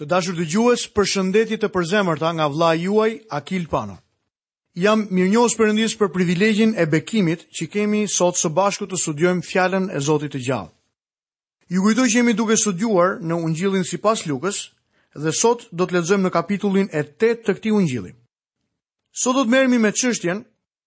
Të 0.00 0.06
dashur 0.10 0.34
të 0.36 0.44
gjues 0.52 0.84
për 0.94 1.06
shëndetit 1.10 1.60
të 1.62 1.68
përzemërta 1.74 2.30
nga 2.34 2.46
vla 2.54 2.70
juaj 2.78 3.10
Akil 3.36 3.66
Pano. 3.74 3.94
Jam 4.84 5.04
mirë 5.16 5.28
njohës 5.34 5.54
përëndis 5.60 5.94
për 6.00 6.10
privilegjin 6.16 6.72
e 6.74 6.86
bekimit 6.94 7.44
që 7.54 7.68
kemi 7.74 8.00
sot 8.14 8.34
së 8.40 8.50
bashku 8.56 8.88
të 8.90 8.98
studiojmë 9.04 9.46
fjallën 9.50 9.86
e 9.94 10.00
Zotit 10.08 10.34
të 10.34 10.40
gjallë. 10.48 10.72
Ju 11.76 11.84
kujtoj 11.86 12.08
që 12.10 12.16
jemi 12.16 12.34
duke 12.40 12.56
studiuar 12.58 13.12
në 13.22 13.38
ungjillin 13.46 13.86
si 13.86 14.00
pas 14.08 14.24
lukës 14.26 14.58
dhe 15.22 15.36
sot 15.44 15.62
do 15.70 15.86
të 15.86 15.96
ledzëm 16.00 16.26
në 16.26 16.34
kapitullin 16.40 16.90
e 16.90 17.04
8 17.06 17.46
të 17.46 17.54
këti 17.60 17.74
ungjilli. 17.78 18.12
Sot 19.22 19.38
do 19.38 19.42
të 19.46 19.50
mermi 19.54 19.78
me 19.86 19.94
qështjen 20.00 20.42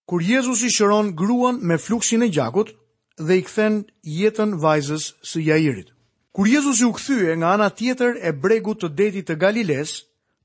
kur 0.08 0.20
Jezus 0.28 0.66
i 0.68 0.74
shëron 0.76 1.14
gruan 1.22 1.64
me 1.70 1.80
fluksin 1.86 2.28
e 2.28 2.28
gjakut 2.36 2.76
dhe 3.24 3.40
i 3.40 3.40
këthen 3.48 3.82
jetën 4.20 4.58
vajzës 4.62 5.08
së 5.32 5.48
jairit. 5.48 5.94
Kur 6.38 6.46
Jezusi 6.48 6.84
u 6.86 6.92
kthye 6.94 7.30
nga 7.36 7.48
ana 7.56 7.66
tjetër 7.78 8.14
e 8.22 8.30
bregut 8.44 8.78
të 8.82 8.88
detit 9.00 9.26
të 9.28 9.34
Galiles, 9.42 9.90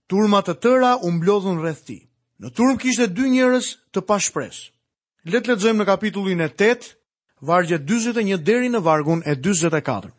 turma 0.10 0.40
të 0.42 0.54
tëra 0.64 0.92
u 1.06 1.10
mblodhën 1.18 1.60
rreth 1.62 1.84
tij. 1.86 2.02
Në 2.42 2.48
turm 2.58 2.76
kishte 2.82 3.06
dy 3.18 3.28
njerëz 3.30 3.66
të 3.94 4.00
pashpres. 4.10 4.58
Le 5.30 5.38
të 5.38 5.52
lexojmë 5.52 5.80
në 5.82 5.86
kapitullin 5.92 6.40
e 6.42 6.48
8, 6.50 6.88
vargje 7.50 7.78
41 7.86 8.42
deri 8.42 8.72
në 8.74 8.82
vargun 8.88 9.22
e 9.30 9.36
44. 9.38 10.10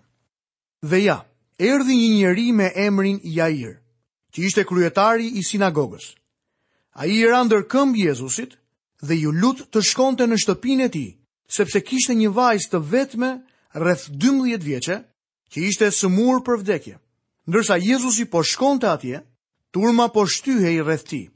Dhe 0.91 0.99
ja, 1.09 1.19
erdhi 1.59 1.95
një 2.03 2.11
njëri 2.21 2.47
me 2.55 2.69
emrin 2.87 3.19
Jair, 3.35 3.75
që 4.33 4.39
ishte 4.47 4.63
kryetari 4.71 5.27
i 5.27 5.43
sinagogës. 5.49 6.07
A 7.01 7.11
i 7.11 7.19
era 7.27 7.41
ndër 7.43 7.67
këmbë 7.73 8.05
Jezusit 8.07 8.55
dhe 9.03 9.15
ju 9.23 9.35
lutë 9.43 9.67
të 9.75 9.83
shkonte 9.91 10.31
në 10.31 10.39
shtëpinë 10.39 10.87
e 10.87 10.93
ti, 10.97 11.07
sepse 11.57 11.83
kishte 11.83 12.15
një 12.23 12.31
vajzë 12.39 12.71
të 12.71 12.83
vetme 12.95 13.33
rreth 13.83 14.07
12 14.23 14.63
vjeqe, 14.71 15.01
që 15.53 15.61
ishte 15.71 15.89
sëmur 15.91 16.41
për 16.47 16.61
vdekje. 16.63 16.97
Ndërsa 17.49 17.77
Jezusi 17.85 18.25
po 18.33 18.43
shkonte 18.43 18.89
atje, 18.89 19.21
turma 19.75 20.07
po 20.09 20.25
shtyhej 20.27 20.77
rreth 20.87 21.09
tij. 21.11 21.27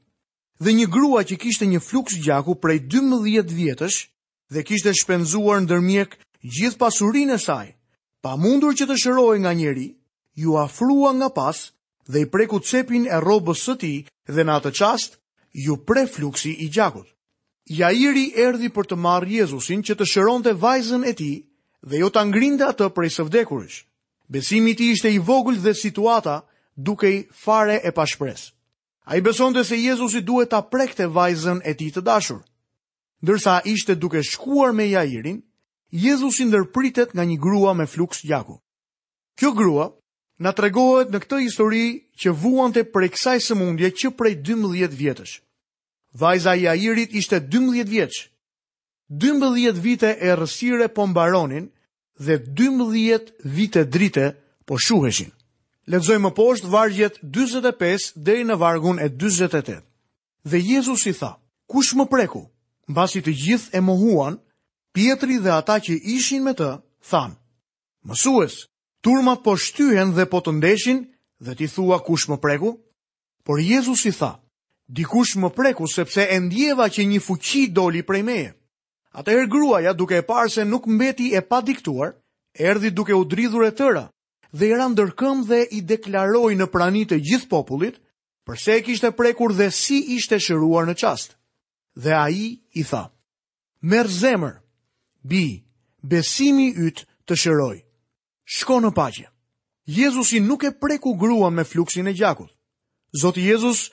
Dhe 0.62 0.70
një 0.72 0.86
grua 0.94 1.20
që 1.28 1.36
kishte 1.42 1.64
një 1.68 1.80
fluks 1.84 2.16
gjaku 2.24 2.54
prej 2.62 2.78
12 2.88 3.52
vjetësh 3.54 3.98
dhe 4.52 4.60
kishte 4.66 4.92
shpenzuar 4.96 5.60
dërmjek 5.68 6.16
gjithë 6.54 6.80
pasurin 6.80 7.30
e 7.34 7.38
saj, 7.38 7.76
pa 8.22 8.34
mundur 8.36 8.72
që 8.74 8.88
të 8.88 8.96
shërohej 9.02 9.40
nga 9.44 9.52
njeri, 9.54 9.88
ju 10.42 10.56
afrua 10.56 11.10
nga 11.14 11.28
pas 11.38 11.58
dhe 12.10 12.24
i 12.24 12.30
preku 12.32 12.58
cepin 12.70 13.06
e 13.06 13.16
robës 13.28 13.60
së 13.66 13.74
tij 13.82 13.98
dhe 14.34 14.42
në 14.44 14.52
atë 14.58 14.72
çast 14.80 15.12
ju 15.66 15.76
pre 15.88 16.06
fluksi 16.06 16.52
i 16.64 16.70
gjakut. 16.74 17.06
Jairi 17.68 18.32
erdi 18.40 18.68
për 18.72 18.84
të 18.88 18.96
marrë 19.04 19.34
Jezusin 19.40 19.82
që 19.84 19.94
të 19.98 20.04
shëronte 20.10 20.54
vajzën 20.64 21.04
e 21.04 21.12
tij 21.18 21.36
dhe 21.88 22.00
jo 22.02 22.08
të 22.10 22.22
ngrinte 22.30 22.70
të 22.78 22.86
prej 22.96 23.10
së 23.18 23.26
vdekurish. 23.28 23.78
Besimi 24.28 24.74
ti 24.76 24.90
ishte 24.92 25.08
i 25.10 25.18
vogull 25.18 25.58
dhe 25.64 25.72
situata 25.74 26.36
duke 26.86 27.08
i 27.08 27.20
fare 27.44 27.76
e 27.84 27.90
pashpres. 27.98 28.40
A 29.08 29.16
i 29.16 29.20
beson 29.22 29.54
se 29.64 29.76
Jezusi 29.86 30.20
duhet 30.28 30.48
ta 30.52 30.60
prekte 30.72 31.04
vajzën 31.16 31.58
e 31.64 31.72
ti 31.78 31.88
të 31.94 32.00
dashur. 32.08 32.40
Ndërsa 33.24 33.54
ishte 33.74 33.94
duke 33.96 34.20
shkuar 34.32 34.72
me 34.76 34.84
jairin, 34.94 35.40
Jezusi 36.04 36.44
ndërpritet 36.44 37.12
nga 37.14 37.24
një 37.24 37.38
grua 37.44 37.72
me 37.74 37.86
fluks 37.88 38.20
gjaku. 38.28 38.60
Kjo 39.38 39.50
grua 39.58 39.86
na 40.44 40.52
tregohet 40.52 41.08
në 41.10 41.18
këtë 41.24 41.38
histori 41.46 41.86
që 42.20 42.32
vuante 42.42 42.84
prej 42.84 43.08
kësaj 43.14 43.38
sëmundje 43.48 43.90
që 43.98 44.10
prej 44.18 44.34
12 44.44 44.88
vjetësh. 45.00 45.34
Vajza 46.20 46.52
e 46.54 46.60
Jairit 46.66 47.14
ishte 47.16 47.40
12 47.40 47.88
vjeç. 47.96 48.26
12 49.08 49.80
vite 49.88 50.10
e 50.20 50.30
rrësire 50.36 50.88
po 50.92 51.06
mbaronin 51.08 51.70
dhe 52.18 52.38
12 52.38 53.32
vite 53.44 53.84
drite 53.84 54.34
po 54.66 54.76
shuheshin. 54.78 55.30
Ledzoj 55.88 56.18
më 56.20 56.30
poshtë 56.36 56.68
vargjet 56.68 57.16
25 57.22 58.12
dhe 58.26 58.34
i 58.40 58.44
në 58.44 58.56
vargun 58.60 58.98
e 59.00 59.08
28. 59.08 59.78
Dhe 60.44 60.58
Jezus 60.60 61.06
i 61.08 61.14
tha, 61.16 61.38
kush 61.66 61.94
më 61.96 62.04
preku? 62.10 62.42
Mbasi 62.88 63.22
të 63.24 63.32
gjithë 63.44 63.76
e 63.78 63.80
mohuan, 63.80 64.36
Pietri 64.92 65.38
dhe 65.38 65.52
ata 65.52 65.78
që 65.84 65.94
ishin 66.16 66.42
me 66.44 66.52
të, 66.58 66.70
thanë, 67.10 67.36
Mësues, 68.08 68.66
turmat 69.04 69.42
po 69.44 69.56
shtyhen 69.56 70.12
dhe 70.16 70.24
po 70.26 70.38
të 70.40 70.52
ndeshin 70.58 71.00
dhe 71.44 71.54
ti 71.58 71.66
thua 71.68 71.98
kush 72.04 72.28
më 72.28 72.38
preku? 72.44 72.74
Por 73.44 73.60
Jezus 73.60 74.04
i 74.10 74.12
tha, 74.12 74.38
dikush 74.88 75.36
më 75.36 75.50
preku 75.56 75.86
sepse 75.86 76.24
e 76.34 76.38
ndjeva 76.40 76.88
që 76.88 77.02
një 77.04 77.20
fuqi 77.26 77.68
doli 77.72 78.02
prej 78.02 78.22
meje. 78.22 78.57
Ata 79.12 79.32
herë 79.32 79.48
gruaja, 79.48 79.92
duke 79.96 80.18
e 80.18 80.22
parë 80.28 80.50
se 80.52 80.64
nuk 80.68 80.86
mbeti 80.86 81.30
e 81.36 81.40
pa 81.42 81.60
diktuar, 81.64 82.14
erdi 82.52 82.90
duke 82.92 83.14
u 83.16 83.24
dridhur 83.24 83.64
e 83.64 83.72
tëra, 83.72 84.04
dhe 84.52 84.66
i 84.68 84.74
ran 84.76 84.94
dërkëm 84.96 85.44
dhe 85.48 85.60
i 85.72 85.80
deklaroi 85.88 86.56
në 86.56 86.66
prani 86.72 87.04
të 87.08 87.18
gjithë 87.28 87.48
popullit, 87.48 87.96
përse 88.46 88.76
e 88.78 88.82
kishte 88.84 89.10
prekur 89.16 89.52
dhe 89.56 89.70
si 89.72 89.98
ishte 90.16 90.38
shëruar 90.40 90.86
në 90.88 90.98
qastë, 91.00 91.34
Dhe 91.98 92.12
a 92.14 92.28
i 92.30 92.46
i 92.78 92.84
tha, 92.86 93.04
merë 93.90 94.12
zemër, 94.14 94.52
bi, 95.26 95.42
besimi 96.12 96.68
ytë 96.86 97.02
të 97.26 97.36
shëroj, 97.42 97.78
shko 98.54 98.76
në 98.84 98.90
pagje. 98.94 99.26
Jezusi 99.98 100.38
nuk 100.44 100.62
e 100.62 100.70
preku 100.78 101.16
gruan 101.18 101.56
me 101.58 101.64
fluksin 101.66 102.06
e 102.06 102.12
gjakut. 102.14 102.52
Zotë 103.22 103.42
Jezus 103.48 103.88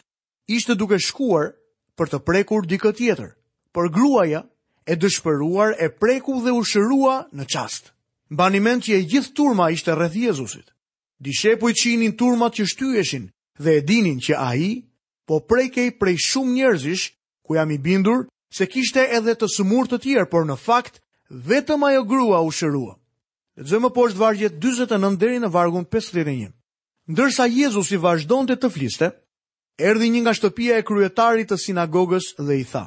ishte 0.54 0.76
duke 0.78 1.00
shkuar 1.02 1.56
për 1.98 2.12
të 2.12 2.20
prekur 2.28 2.70
dikë 2.70 2.94
tjetër, 3.00 3.32
për 3.74 3.90
gruaja 3.96 4.44
e 4.86 4.96
dëshpëruar, 5.02 5.72
e 5.82 5.88
preku 5.90 6.36
dhe 6.46 6.52
u 6.54 6.62
shërua 6.64 7.16
në 7.34 7.46
qast. 7.50 7.88
Baniment 8.30 8.84
që 8.86 8.94
e 9.00 9.06
gjithë 9.10 9.34
turma 9.38 9.70
ishte 9.74 9.94
rreth 9.98 10.16
Jezusit. 10.18 10.68
Dishepuj 11.20 11.72
i 11.72 11.78
qinin 11.82 12.14
turmat 12.20 12.58
që 12.58 12.66
shtyeshin 12.72 13.26
dhe 13.64 13.76
e 13.78 13.82
dinin 13.82 14.20
që 14.20 14.34
a 14.38 14.52
i, 14.58 14.72
po 15.28 15.40
prekej 15.40 15.96
prej 16.00 16.18
shumë 16.28 16.54
njerëzish, 16.56 17.06
ku 17.46 17.56
jam 17.56 17.72
i 17.74 17.78
bindur, 17.78 18.26
se 18.54 18.68
kishte 18.70 19.02
edhe 19.18 19.34
të 19.36 19.50
sëmur 19.56 19.90
të 19.90 19.98
tjerë, 20.04 20.30
por 20.30 20.46
në 20.46 20.58
fakt, 20.66 21.02
vetëm 21.30 21.84
ajo 21.90 22.04
grua 22.06 22.44
u 22.46 22.52
shërua. 22.54 22.94
Dhe 23.56 23.64
të 23.66 23.70
zëmë 23.74 23.92
poshtë 23.96 24.22
vargjet 24.22 24.60
29 24.62 25.18
deri 25.22 25.42
në 25.42 25.50
vargun 25.54 25.86
51. 25.90 26.52
Ndërsa 27.10 27.46
Jezus 27.50 27.94
i 27.96 28.00
vazhdonte 28.02 28.58
të 28.58 28.70
fliste, 28.74 29.10
erdi 29.78 30.10
një 30.14 30.26
nga 30.26 30.34
shtëpia 30.36 30.82
e 30.82 30.86
kryetarit 30.86 31.50
të 31.54 31.58
sinagogës 31.66 32.34
dhe 32.42 32.60
i 32.62 32.66
tha. 32.72 32.86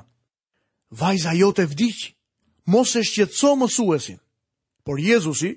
Vajza 0.91 1.35
jo 1.37 1.51
të 1.53 1.67
vdikë, 1.69 2.09
mos 2.73 2.95
e 2.97 3.03
shqetëso 3.05 3.51
mësuesin, 3.61 4.17
por 4.85 5.01
Jezusi, 5.01 5.51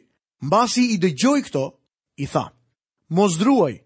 mbasi 0.44 0.84
i 0.94 0.98
dëgjoj 1.00 1.40
këto, 1.48 1.62
i 2.24 2.28
tha, 2.28 2.48
mos 3.16 3.38
druaj, 3.40 3.78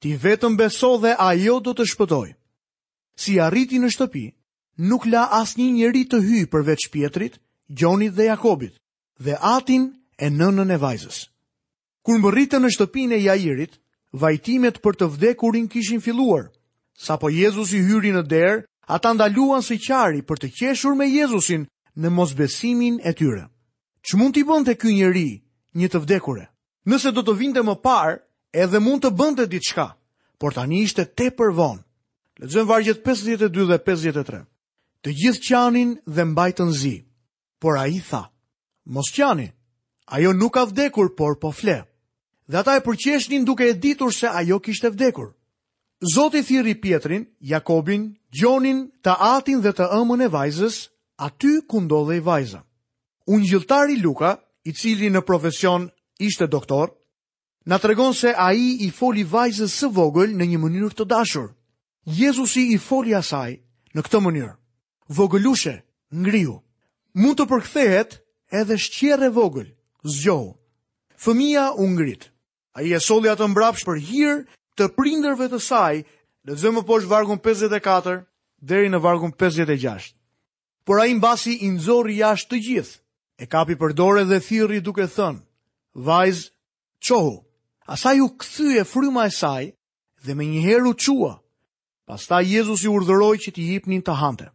ti 0.00 0.16
vetëm 0.16 0.56
beso 0.56 0.94
dhe 1.02 1.12
ajo 1.20 1.58
do 1.60 1.74
të 1.76 1.84
shpëtoj. 1.92 2.28
Si 3.16 3.36
arriti 3.40 3.78
në 3.80 3.90
shtëpi, 3.92 4.24
nuk 4.88 5.04
la 5.12 5.26
as 5.40 5.56
një 5.56 5.68
njeri 5.76 6.04
të 6.08 6.20
hyj 6.28 6.46
përveç 6.52 6.88
pjetrit, 6.92 7.38
Gjonit 7.74 8.14
dhe 8.14 8.24
Jakobit, 8.28 8.76
dhe 9.18 9.34
atin 9.42 9.88
e 10.22 10.28
nënën 10.30 10.70
e 10.70 10.76
vajzës. 10.78 11.16
Kur 12.06 12.20
më 12.22 12.30
rritë 12.32 12.60
në 12.62 12.68
shtëpin 12.70 13.10
e 13.10 13.18
jairit, 13.26 13.72
vajtimet 14.22 14.78
për 14.84 14.94
të 14.96 15.08
vdekurin 15.16 15.66
kishin 15.72 16.00
filuar, 16.00 16.44
sa 16.94 17.16
po 17.18 17.28
Jezusi 17.34 17.80
hyri 17.82 18.14
në 18.14 18.22
derë, 18.30 18.62
ata 18.86 19.10
ndaluan 19.18 19.62
si 19.66 19.76
qari 19.82 20.22
për 20.22 20.38
të 20.38 20.48
qeshur 20.58 20.94
me 20.94 21.06
Jezusin 21.10 21.66
në 21.98 22.10
mosbesimin 22.14 23.00
e 23.02 23.12
tyre. 23.18 23.44
Që 24.06 24.18
mund 24.18 24.34
t'i 24.34 24.46
bënd 24.46 24.66
të 24.68 24.74
kjo 24.78 24.90
njëri 24.94 25.28
një 25.80 25.88
të 25.90 26.02
vdekure? 26.04 26.44
Nëse 26.86 27.10
do 27.12 27.22
të 27.26 27.34
vinte 27.34 27.62
më 27.66 27.74
parë, 27.82 28.16
edhe 28.54 28.78
mund 28.80 29.02
të 29.04 29.10
bënd 29.18 29.36
të 29.42 29.46
ditë 29.50 29.68
shka, 29.70 29.86
por 30.38 30.54
tani 30.54 30.82
ishte 30.86 31.04
te 31.18 31.32
për 31.34 31.50
vonë. 31.58 31.82
Lezëm 32.46 32.66
vargjet 32.68 33.02
52 33.02 33.50
dhe 33.72 33.78
53. 33.88 34.42
Të 35.02 35.14
gjithë 35.18 35.42
qanin 35.48 35.96
dhe 36.16 36.22
mbajtën 36.30 36.70
zi, 36.80 36.96
por 37.58 37.78
a 37.80 37.86
i 37.90 37.98
tha, 38.06 38.22
mos 38.86 39.10
qani, 39.16 39.50
ajo 40.14 40.30
nuk 40.32 40.54
ka 40.54 40.64
vdekur, 40.70 41.10
por 41.18 41.34
po 41.42 41.50
fle. 41.52 41.82
Dhe 42.46 42.56
ata 42.60 42.76
e 42.76 42.80
përqeshnin 42.86 43.44
duke 43.44 43.66
e 43.66 43.74
ditur 43.82 44.14
se 44.14 44.30
ajo 44.30 44.60
kishte 44.62 44.90
vdekur. 44.94 45.34
Zoti 46.04 46.42
thiri 46.42 46.74
Pietrin, 46.80 47.24
Jakobin, 47.40 48.16
Gjonin, 48.30 48.84
të 49.02 49.14
atin 49.24 49.62
dhe 49.64 49.72
të 49.80 49.86
ëmën 49.96 50.26
e 50.26 50.28
vajzës, 50.28 50.76
aty 51.16 51.62
ku 51.68 51.80
dhe 51.80 52.16
i 52.16 52.20
vajza. 52.20 52.60
Unë 53.26 53.48
gjiltari 53.48 53.96
Luka, 54.04 54.36
i 54.68 54.72
cili 54.76 55.08
në 55.10 55.22
profesion 55.24 55.88
ishte 56.20 56.46
doktor, 56.52 56.92
në 57.66 57.78
tregon 57.80 58.12
se 58.14 58.34
a 58.36 58.52
i 58.52 58.76
i 58.86 58.90
foli 58.92 59.24
vajzës 59.24 59.72
së 59.72 59.88
vogël 59.96 60.36
në 60.36 60.44
një 60.46 60.58
mënyrë 60.66 60.92
të 60.94 61.04
dashur. 61.08 61.48
Jezusi 62.04 62.74
i 62.74 62.78
foli 62.78 63.14
asaj 63.14 63.56
në 63.96 64.02
këtë 64.04 64.20
mënyrë. 64.26 64.52
Vogëlushe, 65.16 65.78
ngriu. 66.12 66.60
Mund 67.14 67.40
të 67.40 67.48
përkthehet 67.50 68.20
edhe 68.52 68.76
shqere 68.78 69.30
vogël, 69.32 69.72
zgjohu. 70.04 70.52
Fëmia 71.16 71.70
u 71.80 71.88
ngritë. 71.88 72.28
A 72.76 72.82
i 72.84 72.92
e 72.92 73.00
soli 73.00 73.30
atë 73.32 73.48
mbrapsh 73.48 73.86
për 73.88 73.96
hirë 74.10 74.36
të 74.76 74.86
prinderve 74.92 75.46
të 75.48 75.58
saj, 75.64 76.02
lezëmë 76.46 76.82
poshë 76.88 77.08
vargun 77.10 77.40
54 77.42 78.16
deri 78.72 78.90
në 78.92 79.00
vargun 79.04 79.32
56. 79.40 80.12
Por 80.86 81.00
a 81.02 81.06
imbasi 81.10 81.56
i 81.66 81.70
nëzori 81.72 82.18
jashtë 82.20 82.52
të 82.54 82.60
gjithë, 82.66 82.98
e 83.38 83.44
kapi 83.52 83.76
për 83.80 83.92
dhe 84.28 84.38
thiri 84.46 84.80
duke 84.80 85.08
thënë, 85.16 85.40
vajzë, 86.08 86.46
qohu, 87.06 87.34
asaj 87.96 88.20
u 88.20 88.28
e 88.78 88.84
fryma 88.84 89.24
e 89.26 89.30
saj 89.40 89.64
dhe 90.24 90.32
me 90.34 90.44
njëheru 90.44 90.92
qua, 90.94 91.34
pasta 92.06 92.40
Jezus 92.40 92.84
i 92.84 92.88
urdhëroj 92.92 93.36
që 93.42 93.52
t'i 93.54 93.62
hipnin 93.72 94.02
të 94.06 94.12
hante, 94.20 94.48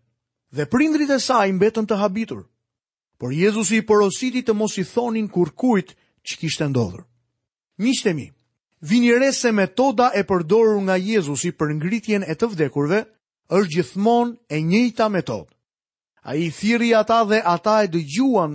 dhe 0.56 0.66
prindrit 0.66 1.10
e 1.10 1.20
saj 1.20 1.52
mbetën 1.52 1.86
të 1.88 1.96
habitur, 2.00 2.44
por 3.20 3.32
Jezus 3.34 3.72
i 3.72 3.84
porositi 3.86 4.42
të 4.44 4.54
mos 4.54 4.78
i 4.78 4.84
thonin 4.94 5.28
kur 5.28 5.52
kujt 5.54 5.94
që 6.26 6.38
kishtë 6.42 6.70
ndodhur. 6.72 7.04
Njështë 7.82 8.10
e 8.10 8.14
vinire 8.81 9.30
se 9.33 9.51
metoda 9.54 10.12
e 10.18 10.24
përdorur 10.25 10.81
nga 10.86 10.95
Jezusi 10.98 11.51
për 11.54 11.69
ngritjen 11.78 12.24
e 12.28 12.33
të 12.36 12.48
vdekurve, 12.51 13.00
është 13.57 13.72
gjithmon 13.78 14.28
e 14.50 14.57
njëjta 14.69 15.07
metod. 15.13 15.48
A 16.22 16.36
i 16.36 16.50
thiri 16.57 16.94
ata 17.01 17.24
dhe 17.30 17.39
ata 17.56 17.75
e 17.83 17.92
dëgjuan 17.95 18.51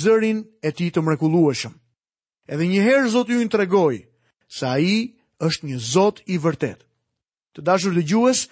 zërin 0.00 0.38
e 0.66 0.70
ti 0.76 0.86
të 0.90 1.00
mrekulueshëm. 1.06 1.72
Edhe 2.52 2.64
njëherë 2.70 3.10
Zotë 3.14 3.32
ju 3.32 3.42
në 3.44 3.50
tregoj, 3.52 3.96
sa 4.58 4.66
a 4.78 4.80
i 4.80 4.96
është 5.46 5.64
një 5.68 5.78
zot 5.92 6.16
i 6.32 6.38
vërtet. 6.38 6.78
Të 7.54 7.60
dashur 7.68 7.92
dhe 7.94 8.06
gjues, 8.10 8.48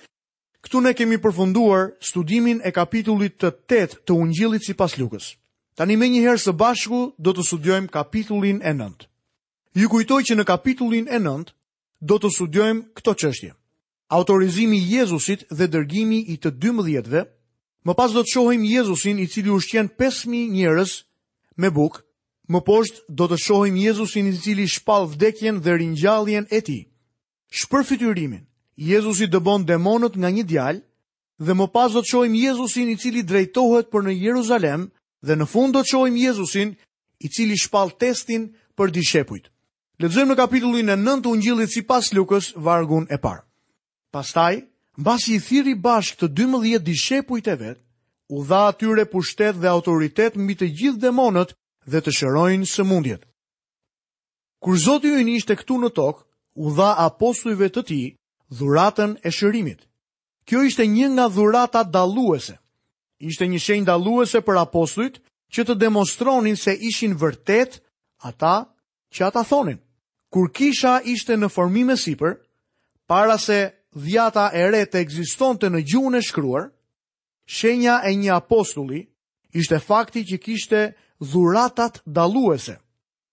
këtu 0.65 0.83
ne 0.85 0.93
kemi 0.99 1.17
përfunduar 1.23 1.95
studimin 2.03 2.59
e 2.67 2.71
kapitullit 2.75 3.39
të 3.39 3.47
8 3.55 3.67
të, 3.71 3.81
të 4.07 4.13
ungjilit 4.23 4.63
si 4.67 4.75
pas 4.75 4.99
lukës. 4.99 5.33
Tani 5.79 5.97
me 5.97 6.09
njëherë 6.11 6.43
së 6.45 6.53
bashku 6.53 7.01
do 7.19 7.33
të 7.33 7.47
studiojmë 7.47 7.91
kapitullin 7.95 8.61
e 8.65 8.75
9 8.75 9.07
ju 9.77 9.89
kujtoj 9.93 10.25
që 10.25 10.35
në 10.41 10.45
kapitullin 10.49 11.09
e 11.13 11.19
9 11.21 11.51
do 12.01 12.17
të 12.19 12.31
sudjojmë 12.37 12.85
këto 12.97 13.13
çështje. 13.21 13.51
Autorizimi 14.17 14.79
Jezusit 14.89 15.43
dhe 15.53 15.67
dërgimi 15.75 16.21
i 16.33 16.37
të 16.41 16.55
12-ve, 16.63 17.23
më 17.85 17.95
pas 17.99 18.13
do 18.17 18.23
të 18.25 18.33
shohim 18.35 18.65
Jezusin 18.65 19.19
i 19.21 19.27
cili 19.29 19.51
ushqen 19.53 19.91
5000 20.01 20.49
njerëz 20.57 20.93
me 21.61 21.69
bukë, 21.77 22.01
më 22.53 22.61
poshtë 22.69 23.03
do 23.19 23.27
të 23.29 23.37
shohim 23.45 23.77
Jezusin 23.77 24.31
i 24.33 24.37
cili 24.45 24.65
shpall 24.69 25.11
vdekjen 25.13 25.61
dhe 25.61 25.73
ringjalljen 25.77 26.47
e 26.51 26.59
tij. 26.65 26.83
Shpërfytyrimin. 27.59 28.43
Jezusi 28.91 29.29
dëbon 29.35 29.67
demonët 29.69 30.17
nga 30.21 30.31
një 30.33 30.45
djalë 30.51 30.83
dhe 31.45 31.53
më 31.59 31.67
pas 31.75 31.91
do 31.93 32.01
të 32.01 32.11
shohim 32.13 32.35
Jezusin 32.45 32.89
i 32.91 32.97
cili 33.03 33.23
drejtohet 33.29 33.93
për 33.93 34.03
në 34.09 34.13
Jeruzalem 34.25 34.89
dhe 35.27 35.37
në 35.37 35.47
fund 35.53 35.77
do 35.77 35.85
të 35.85 35.91
shohim 35.93 36.17
Jezusin 36.25 36.69
i 37.25 37.29
cili 37.35 37.57
shpall 37.61 37.93
testin 38.01 38.49
për 38.77 38.89
dishepujt. 38.97 39.47
Lexojmë 39.99 40.29
në 40.35 40.37
kapitullin 40.37 40.93
e 40.93 40.95
9 41.01 41.23
të 41.25 41.31
Ungjillit 41.33 41.71
sipas 41.73 42.11
Lukës, 42.13 42.51
vargun 42.61 43.07
e 43.09 43.17
parë. 43.17 43.41
Pastaj, 44.13 44.59
mbasi 45.01 45.39
i 45.39 45.41
thirri 45.41 45.73
bashkë 45.73 46.19
të 46.21 46.27
12 46.37 46.83
dishepujt 46.85 47.47
e 47.49 47.55
vet, 47.63 47.79
u 48.29 48.43
dha 48.45 48.67
atyre 48.73 49.07
pushtet 49.09 49.57
dhe 49.57 49.71
autoritet 49.73 50.37
mbi 50.37 50.53
të 50.59 50.69
gjithë 50.79 51.01
demonët 51.07 51.55
dhe 51.89 52.03
të 52.05 52.13
shërojnë 52.19 52.69
sëmundjet. 52.75 53.23
Kur 54.63 54.77
Zoti 54.85 55.15
ju 55.15 55.23
nishte 55.25 55.57
këtu 55.63 55.79
në 55.81 55.91
tokë, 55.97 56.25
u 56.61 56.75
dha 56.77 56.91
apostujve 57.07 57.71
të 57.73 57.83
tij 57.89 58.07
dhuratën 58.59 59.17
e 59.27 59.33
shërimit. 59.33 59.81
Kjo 60.47 60.61
ishte 60.69 60.85
një 60.93 61.09
nga 61.17 61.27
dhurata 61.33 61.85
dalluese. 61.95 62.59
Ishte 63.25 63.49
një 63.49 63.61
shenjë 63.65 63.89
dalluese 63.89 64.45
për 64.45 64.61
apostujt 64.67 65.19
që 65.55 65.65
të 65.65 65.79
demonstronin 65.87 66.57
se 66.57 66.77
ishin 66.91 67.17
vërtet 67.21 67.81
ata 68.29 68.57
që 69.15 69.25
ata 69.33 69.41
thonin. 69.49 69.81
Kur 70.33 70.51
kisha 70.53 70.99
ishte 71.05 71.37
në 71.39 71.49
formim 71.53 71.93
sipër, 71.97 72.37
para 73.09 73.39
se 73.39 73.59
dhjata 73.95 74.51
e 74.59 74.65
re 74.73 74.83
të 74.87 74.99
ekzistonte 75.05 75.71
në 75.71 75.83
gjuhën 75.91 76.19
e 76.19 76.23
shkruar, 76.29 76.65
shenja 77.59 78.01
e 78.09 78.15
një 78.19 78.33
apostulli 78.41 79.05
ishte 79.55 79.79
fakti 79.87 80.25
që 80.31 80.39
kishte 80.47 80.81
dhuratat 81.33 82.03
dalluese. 82.07 82.77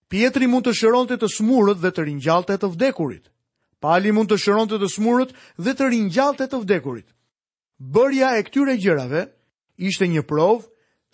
Pietri 0.08 0.46
mund 0.46 0.68
të 0.68 0.74
shëronte 0.80 1.16
të 1.18 1.28
smurët 1.36 1.80
dhe 1.82 1.90
të 1.96 2.04
ringjallte 2.06 2.56
të 2.58 2.70
vdekurit. 2.76 3.24
Pali 3.82 4.12
mund 4.14 4.30
të 4.30 4.38
shëronte 4.44 4.78
të 4.80 4.88
smurët 4.96 5.34
dhe 5.58 5.74
të 5.76 5.88
ringjallte 5.92 6.46
të 6.48 6.60
vdekurit. 6.62 7.08
Bërja 7.96 8.30
e 8.38 8.44
këtyre 8.46 8.78
gjërave 8.80 9.24
ishte 9.90 10.06
një 10.08 10.22
provë 10.30 10.62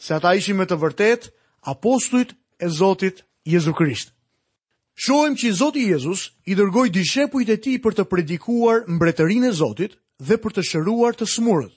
se 0.06 0.14
ata 0.18 0.36
ishin 0.38 0.60
me 0.60 0.68
të 0.68 0.76
vërtetë 0.84 1.32
apostujt 1.72 2.36
e 2.64 2.68
Zotit 2.78 3.24
Jezu 3.48 3.72
Krishtit 3.80 4.12
shohem 5.00 5.34
që 5.40 5.48
Zoti 5.56 5.86
Jezus 5.88 6.20
i 6.44 6.52
dërgoj 6.58 6.90
dishepujt 6.92 7.48
e 7.48 7.56
ti 7.62 7.78
për 7.80 7.94
të 8.00 8.04
predikuar 8.10 8.82
mbretërin 8.90 9.46
e 9.48 9.52
Zotit 9.56 9.94
dhe 10.20 10.36
për 10.42 10.58
të 10.58 10.64
shëruar 10.70 11.16
të 11.16 11.28
smurët. 11.36 11.72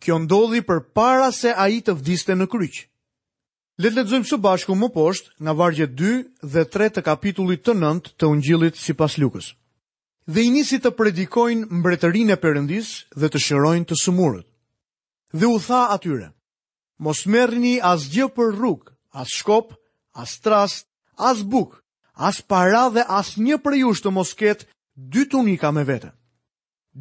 Kjo 0.00 0.18
ndodhi 0.24 0.60
për 0.64 0.80
para 0.96 1.28
se 1.32 1.52
a 1.56 1.66
i 1.72 1.80
të 1.84 1.94
vdiste 1.98 2.36
në 2.36 2.46
kryqë. 2.52 2.84
Letë 3.80 3.96
letëzojmë 4.00 4.28
së 4.28 4.36
bashku 4.44 4.76
më 4.76 4.88
poshtë 4.92 5.30
nga 5.44 5.52
vargje 5.56 5.86
2 5.96 6.10
dhe 6.52 6.64
3 6.72 6.88
të 6.98 7.04
kapitullit 7.06 7.62
të 7.64 7.74
nënd 7.80 8.10
të 8.20 8.28
ungjilit 8.28 8.76
si 8.76 8.92
pas 8.94 9.16
lukës. 9.20 9.54
Dhe 10.30 10.44
i 10.44 10.50
nisi 10.52 10.78
të 10.80 10.92
predikojnë 10.98 11.68
mbretërin 11.80 12.32
e 12.34 12.40
përëndis 12.40 12.88
dhe 13.18 13.28
të 13.32 13.40
shërojnë 13.46 13.88
të 13.88 13.96
sëmurët. 14.04 14.46
Dhe 15.32 15.46
u 15.48 15.56
tha 15.64 15.80
atyre, 15.94 16.28
mos 17.00 17.24
mërni 17.32 17.78
as 17.80 18.08
gjë 18.12 18.28
për 18.36 18.52
rrug, 18.58 18.90
as 19.16 19.32
shkop, 19.38 19.72
as 20.12 20.36
trast, 20.44 20.86
as 21.16 21.40
bukë, 21.42 21.79
as 22.20 22.36
para 22.38 22.82
dhe 22.92 23.02
as 23.18 23.28
një 23.40 23.56
për 23.64 23.74
jush 23.80 24.02
të 24.04 24.10
mosket 24.12 24.66
dy 25.12 25.24
tunika 25.32 25.70
me 25.72 25.86
vete. 25.88 26.10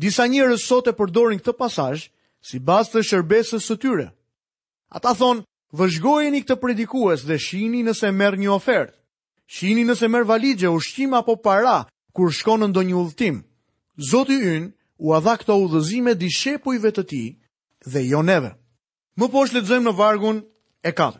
Disa 0.03 0.23
njërës 0.31 0.63
sot 0.69 0.87
e 0.87 0.93
përdorin 0.99 1.41
këtë 1.43 1.55
pasaj, 1.59 2.05
si 2.47 2.59
bastë 2.69 2.95
të 3.01 3.03
shërbesës 3.09 3.65
së 3.67 3.75
tyre. 3.83 4.05
Ata 4.95 5.11
thonë, 5.19 5.43
vëzhgojen 5.75 6.37
i 6.39 6.41
këtë 6.45 6.55
predikues 6.61 7.25
dhe 7.27 7.35
shini 7.45 7.81
nëse 7.85 8.13
merë 8.19 8.39
një 8.41 8.53
ofertë. 8.55 8.95
Shini 9.55 9.83
nëse 9.89 10.07
merë 10.07 10.29
valigje, 10.31 10.71
ushqim 10.77 11.13
apo 11.19 11.35
para, 11.35 11.81
kur 12.15 12.31
shkonë 12.31 12.69
ndo 12.71 12.79
një 12.87 12.95
ullëtim. 13.01 13.41
Zoti 14.11 14.39
yn 14.55 14.69
u 15.03 15.11
adha 15.17 15.35
këto 15.41 15.59
udhëzime 15.65 16.15
di 16.15 16.29
shepujve 16.31 16.93
të 16.95 17.03
ti 17.11 17.23
dhe 17.91 18.05
jo 18.07 18.23
neve. 18.23 18.53
Më 19.19 19.27
poshtë 19.33 19.57
letëzëm 19.59 19.83
në 19.89 19.95
vargun 19.99 20.37
e 20.87 20.91
4. 20.95 21.19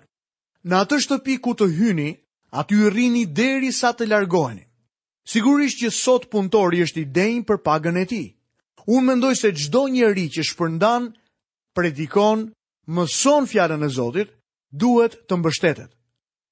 Në 0.70 0.76
atë 0.86 1.02
shtëpi 1.04 1.36
ku 1.44 1.52
të 1.56 1.68
hyni, 1.76 2.10
aty 2.52 2.76
rrini 2.90 3.26
deri 3.30 3.72
sa 3.74 3.92
të 3.94 4.06
largoheni. 4.10 4.66
Sigurisht 5.30 5.82
që 5.84 5.92
sot 5.94 6.26
punëtori 6.34 6.82
është 6.88 7.00
i 7.04 7.08
denjë 7.16 7.44
për 7.50 7.60
pagën 7.66 8.00
e 8.02 8.06
ti. 8.10 8.22
Unë 8.90 9.06
mendoj 9.10 9.34
se 9.38 9.52
gjdo 9.54 9.84
njeri 9.94 10.26
që 10.34 10.42
shpërndan, 10.50 11.10
predikon, 11.78 12.48
mëson 12.90 13.46
fjallën 13.52 13.86
e 13.86 13.90
Zotit, 13.94 14.32
duhet 14.72 15.20
të 15.30 15.38
mbështetet. 15.38 15.92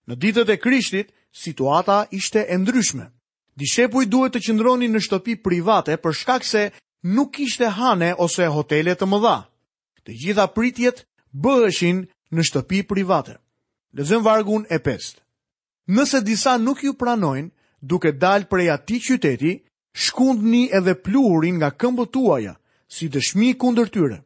Në 0.08 0.16
ditët 0.22 0.52
e 0.54 0.58
krishtit, 0.62 1.10
situata 1.34 2.04
ishte 2.14 2.46
e 2.46 2.56
ndryshme. 2.58 3.10
Dishepuj 3.58 4.06
duhet 4.06 4.38
të 4.38 4.44
qëndroni 4.46 4.92
në 4.94 5.02
shtëpi 5.02 5.40
private 5.44 5.98
për 5.98 6.14
shkak 6.14 6.46
se 6.46 6.68
nuk 7.16 7.40
ishte 7.42 7.66
hane 7.78 8.14
ose 8.22 8.46
hotele 8.54 8.94
të 8.96 9.06
mëdha. 9.10 9.38
Të 10.06 10.12
gjitha 10.22 10.46
pritjet 10.54 11.02
bëheshin 11.34 12.06
në 12.32 12.44
shtëpi 12.48 12.84
private. 12.86 13.40
Lezëm 13.98 14.22
vargun 14.26 14.70
e 14.70 14.78
pestë. 14.78 15.26
Nëse 15.88 16.20
disa 16.22 16.58
nuk 16.60 16.82
ju 16.84 16.92
pranojnë, 17.00 17.48
duke 17.82 18.12
dalë 18.12 18.50
prej 18.52 18.68
ati 18.74 18.98
qyteti, 19.00 19.54
shkundni 19.96 20.66
edhe 20.76 20.98
plurin 21.00 21.62
nga 21.62 21.70
këmbët 21.80 22.12
tuaja, 22.12 22.54
si 22.96 23.08
dëshmi 23.08 23.54
kundër 23.56 23.88
tyre. 23.94 24.18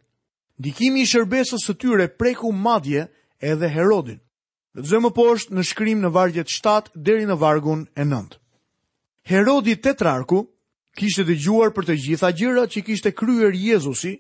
Ndikimi 0.58 1.04
i 1.06 1.10
shërbesës 1.12 1.68
së 1.68 1.76
tyre 1.82 2.08
preku 2.10 2.50
madje 2.52 3.04
edhe 3.40 3.70
Herodin. 3.70 4.20
Dhe 4.74 4.98
më 5.04 5.12
poshtë 5.14 5.54
në 5.54 5.68
shkrim 5.70 6.02
në 6.02 6.10
vargjet 6.16 6.50
7 6.50 6.96
deri 6.98 7.30
në 7.30 7.38
vargun 7.44 7.86
e 7.94 8.04
9. 8.10 8.38
Herodi 9.30 9.76
tetrarku 9.86 10.42
kishte 10.98 11.26
dëgjuar 11.30 11.76
për 11.76 11.86
të 11.86 11.98
gjitha 12.08 12.30
gjërat 12.42 12.74
që 12.74 12.86
kishte 12.90 13.14
kryer 13.14 13.54
Jezusi 13.54 14.16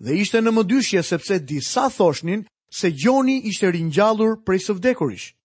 dhe 0.00 0.16
ishte 0.22 0.40
në 0.40 0.52
mëdyshje 0.56 1.02
sepse 1.04 1.36
disa 1.40 1.90
thoshnin 1.92 2.46
se 2.80 2.88
Gjoni 2.92 3.36
ishte 3.52 3.68
ringjallur 3.76 4.40
prej 4.46 4.62
së 4.68 4.78
vdekurish 4.80 5.35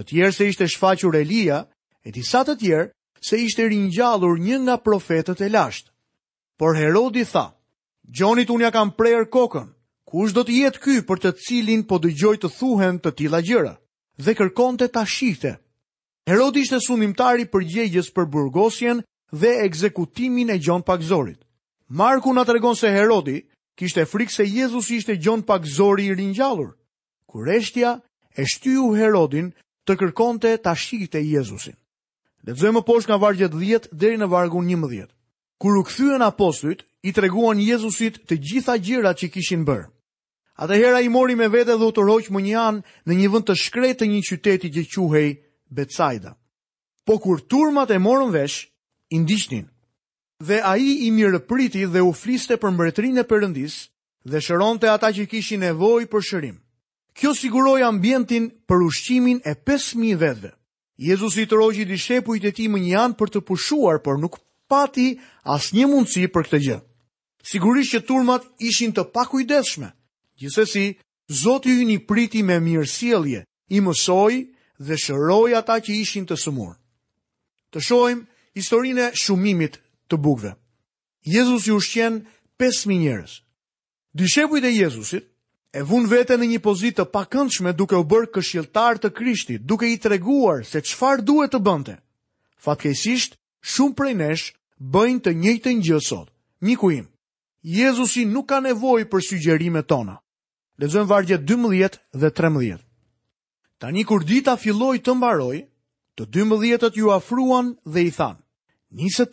të 0.00 0.06
tjerë 0.08 0.32
se 0.32 0.46
ishte 0.48 0.66
shfaqur 0.68 1.16
Elia, 1.18 1.58
e 2.04 2.10
disa 2.16 2.40
të 2.46 2.54
tjerë 2.60 2.86
se 3.20 3.36
ishte 3.36 3.66
ringjallur 3.68 4.38
një 4.40 4.56
nga 4.64 4.76
profetët 4.80 5.40
e 5.44 5.48
lasht. 5.52 5.90
Por 6.58 6.76
Herodi 6.76 7.24
tha: 7.28 7.52
"Gjonit 8.16 8.48
unë 8.50 8.62
ja 8.64 8.70
kam 8.70 8.92
prerë 8.98 9.28
kokën. 9.28 9.68
Kush 10.08 10.32
do 10.32 10.42
të 10.44 10.52
jetë 10.62 10.80
ky 10.84 10.94
për 11.08 11.18
të 11.20 11.34
cilin 11.44 11.82
po 11.86 11.98
dëgjoj 12.00 12.36
të 12.40 12.48
thuhen 12.58 12.96
të 12.98 13.10
tilla 13.18 13.40
gjëra?" 13.44 13.76
Dhe 14.24 14.34
kërkonte 14.36 14.88
ta 14.88 15.04
shihte. 15.06 15.52
Herodi 16.28 16.60
ishte 16.64 16.78
sundimtari 16.80 17.44
për 17.52 17.60
gjegjes 17.72 18.08
për 18.16 18.24
burgosjen 18.32 18.98
dhe 19.32 19.50
ekzekutimin 19.64 20.50
e 20.50 20.58
Gjon 20.58 20.82
Pakzorit. 20.82 21.40
Marku 21.88 22.32
na 22.32 22.44
tregon 22.44 22.76
se 22.76 22.88
Herodi 22.92 23.44
kishte 23.76 24.04
frikë 24.04 24.32
se 24.34 24.44
Jezusi 24.44 24.96
ishte 25.00 25.16
Gjon 25.20 25.42
Pakzori 25.42 26.04
i 26.08 26.14
ringjallur. 26.14 26.72
Kur 27.28 27.48
e 28.38 28.44
shtyu 28.44 28.94
Herodin 28.94 29.52
të 29.88 29.96
kërkonte 30.00 30.54
të 30.62 30.74
shikte 30.76 31.20
Jezusin. 31.24 31.76
Dhe 32.42 32.54
të 32.54 32.60
zëmë 32.62 32.82
posh 32.88 33.06
nga 33.08 33.18
vargu 33.22 33.48
10 33.54 33.90
deri 33.92 34.18
në 34.20 34.28
vargu 34.32 34.62
11. 34.64 35.08
Kur 35.60 35.76
u 35.80 35.84
këthyën 35.84 36.24
apostujt, 36.24 36.84
i 37.04 37.12
treguan 37.16 37.60
Jezusit 37.60 38.18
të 38.28 38.38
gjitha 38.48 38.76
gjira 38.78 39.12
që 39.16 39.26
i 39.26 39.30
kishin 39.32 39.64
bërë. 39.64 39.88
Atëherë 40.60 40.84
hera 40.84 41.00
i 41.04 41.08
mori 41.08 41.34
me 41.36 41.48
vete 41.48 41.72
dhe 41.78 41.86
u 41.86 41.92
të 41.92 42.04
roqë 42.04 42.32
më 42.34 42.40
një 42.46 42.56
anë 42.60 42.82
në 43.08 43.12
një 43.20 43.28
vënd 43.32 43.46
të 43.48 43.54
shkrejt 43.64 43.98
të 44.00 44.06
një 44.10 44.20
qyteti 44.28 44.68
që 44.72 44.86
quhej 45.00 45.30
Betsaida. 45.70 46.34
Po 47.06 47.16
kur 47.18 47.40
turmat 47.48 47.90
e 47.90 47.98
morën 47.98 48.32
vesh, 48.34 48.68
i 49.08 49.18
ndishtin. 49.18 49.68
Dhe 50.44 50.60
ai 50.60 50.84
i 51.06 51.08
mirë 51.10 51.40
priti 51.48 51.86
dhe 51.86 52.02
u 52.04 52.12
fliste 52.12 52.56
për 52.60 52.74
mbretërinë 52.76 53.20
e 53.20 53.24
përëndis, 53.30 53.76
dhe 54.28 54.40
shëron 54.40 54.78
të 54.80 54.92
ata 54.96 55.08
që 55.16 55.26
kishin 55.30 55.62
e 55.64 55.72
voj 55.72 56.04
për 56.12 56.20
shërim 56.28 56.56
Kjo 57.18 57.32
siguroi 57.34 57.82
ambientin 57.82 58.50
për 58.68 58.84
ushqimin 58.86 59.40
e 59.44 59.54
5000 59.66 60.16
vetëve. 60.20 60.50
Jezusi 61.00 61.42
i 61.42 61.48
rogjit 61.50 61.88
i 61.90 61.96
shepujt 61.98 62.44
e 62.44 62.52
tij 62.52 62.68
më 62.68 62.78
një 62.86 62.94
anë 63.04 63.16
për 63.18 63.28
të 63.34 63.40
pushuar, 63.48 63.98
por 64.04 64.18
nuk 64.20 64.36
pati 64.68 65.16
asnjë 65.44 65.86
mundësi 65.88 66.28
për 66.28 66.44
këtë 66.46 66.58
gjë. 66.66 66.78
Sigurisht 67.50 67.94
që 67.94 68.02
turmat 68.10 68.42
ishin 68.68 68.92
të 68.92 69.06
pakujdesshme. 69.16 69.88
Gjithsesi, 70.38 70.86
Zoti 71.42 71.70
ju 71.70 71.78
hyni 71.80 71.98
priti 72.06 72.40
me 72.42 72.56
mirësielje, 72.60 73.40
i 73.74 73.78
mësoi 73.80 74.36
dhe 74.86 74.96
shëroi 75.04 75.52
ata 75.56 75.76
që 75.84 75.92
ishin 76.04 76.24
të 76.26 76.34
sëmurë. 76.42 76.74
Të 77.72 77.78
shohim 77.86 78.20
historinë 78.58 79.04
e 79.08 79.12
shumimit 79.22 79.78
të 80.10 80.16
bukëve. 80.24 80.52
Jezusi 81.22 81.70
ushqen 81.72 82.24
5000 82.60 82.98
njerëz. 83.04 83.32
Dishepujt 84.18 84.64
e 84.64 84.72
Jezusit 84.74 85.29
e 85.72 85.82
vun 85.86 86.04
vete 86.10 86.34
në 86.38 86.46
një 86.56 86.60
pozitë 86.64 87.04
të 87.04 87.10
pakëndshme 87.14 87.72
duke 87.78 87.94
u 87.98 88.04
bërë 88.10 88.30
këshiltar 88.34 88.98
të 88.98 89.10
krishti, 89.14 89.58
duke 89.58 89.86
i 89.86 89.98
treguar 90.02 90.64
se 90.66 90.82
qfar 90.82 91.22
duhet 91.22 91.52
të 91.54 91.60
bënte. 91.62 91.94
Fatkesisht, 92.60 93.36
shumë 93.62 93.94
prej 93.94 94.14
nesh 94.18 94.46
bëjnë 94.78 95.22
të 95.24 95.34
njëjtë 95.42 95.74
njësot. 95.78 96.28
Një 96.66 96.74
kuim, 96.76 97.06
Jezusi 97.62 98.24
nuk 98.26 98.48
ka 98.48 98.58
nevoj 98.64 99.06
për 99.10 99.24
sygjerime 99.28 99.82
tona. 99.82 100.18
Lezojnë 100.80 101.08
vargje 101.10 101.38
12 101.38 101.98
dhe 102.16 102.30
13. 102.32 102.82
Ta 103.80 103.90
një 103.92 104.04
kur 104.08 104.24
dita 104.24 104.54
filloj 104.60 104.98
të 105.00 105.14
mbaroj, 105.16 105.58
të 106.16 106.24
12-et 106.26 106.96
ju 106.96 107.10
afruan 107.14 107.72
dhe 107.88 108.02
i 108.10 108.10
than, 108.12 108.36
një 108.90 109.08
se 109.12 109.26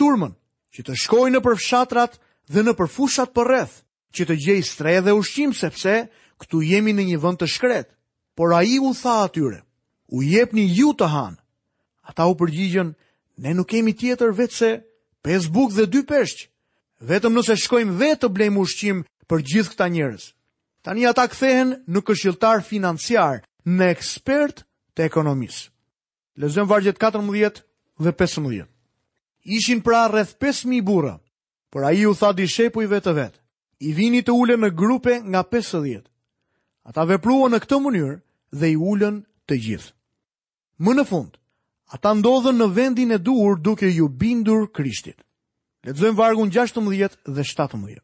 që 0.75 0.83
të 0.85 0.93
shkoj 1.01 1.29
në 1.33 1.39
përfshatrat 1.41 2.19
dhe 2.53 2.61
në 2.63 2.73
përfushat 2.77 3.31
për 3.33 3.45
rreth, 3.47 3.77
që 4.13 4.25
të 4.27 4.35
gjej 4.43 4.61
stre 4.61 5.01
dhe 5.01 5.11
ushqim 5.15 5.53
sepse 5.55 6.05
këtu 6.41 6.61
jemi 6.69 6.93
në 6.93 7.03
një 7.11 7.19
vënd 7.23 7.39
të 7.41 7.47
shkret. 7.49 7.87
Por 8.37 8.53
a 8.53 8.61
i 8.63 8.77
u 8.79 8.91
tha 8.93 9.23
atyre, 9.25 9.63
u 10.13 10.21
jep 10.23 10.53
një 10.53 10.65
ju 10.77 10.91
të 10.93 11.07
hanë. 11.09 11.37
Ata 12.07 12.27
u 12.29 12.35
përgjigjen, 12.37 12.93
ne 13.41 13.51
nuk 13.57 13.67
kemi 13.73 13.93
tjetër 13.97 14.29
vetëse 14.37 14.71
pes 15.25 15.47
buk 15.51 15.73
dhe 15.73 15.85
dy 15.89 16.01
peshqë, 16.05 16.45
vetëm 17.01 17.33
nëse 17.35 17.55
shkojmë 17.65 17.97
vetë 17.97 18.19
të 18.23 18.29
blejmë 18.35 18.59
ushqim 18.61 18.99
për 19.29 19.39
gjithë 19.49 19.71
këta 19.73 19.87
njërës. 19.93 20.25
Tani 20.85 21.07
ata 21.09 21.25
kthehen 21.27 21.73
në 21.89 21.99
këshiltar 22.07 22.61
financiar, 22.63 23.41
në 23.65 23.85
ekspert 23.95 24.63
të 24.95 25.01
ekonomisë. 25.09 25.67
Lezëm 26.39 26.69
vargjet 26.69 26.99
14 27.01 27.61
dhe 28.03 28.11
15. 28.13 28.67
Ishin 29.57 29.81
pra 29.81 30.05
rreth 30.11 30.37
5.000 30.37 30.81
bura, 30.85 31.17
por 31.73 31.81
a 31.83 31.91
i 31.91 32.05
u 32.05 32.13
tha 32.13 32.29
di 32.37 32.45
shepujve 32.47 33.01
të 33.01 33.13
vetë, 33.17 33.39
i 33.87 33.91
vini 33.97 34.21
të 34.21 34.31
ule 34.33 34.55
në 34.57 34.69
grupe 34.77 35.17
nga 35.25 35.41
50. 35.43 36.05
Ata 36.87 37.03
vepruan 37.07 37.51
në 37.51 37.57
këtë 37.65 37.77
mënyrë 37.83 38.11
dhe 38.59 38.67
i 38.71 38.75
ulën 38.89 39.15
të 39.49 39.55
gjithë. 39.65 39.89
Më 40.83 40.93
në 40.95 41.03
fund, 41.09 41.33
ata 41.95 42.13
ndodhen 42.15 42.57
në 42.61 42.67
vendin 42.77 43.11
e 43.11 43.17
duhur 43.27 43.57
duke 43.65 43.89
ju 43.97 44.07
bindur 44.21 44.61
Krishtit. 44.75 45.19
Lexojmë 45.83 46.17
vargun 46.19 46.51
16 46.55 47.17
dhe 47.35 47.43
17. 47.49 47.99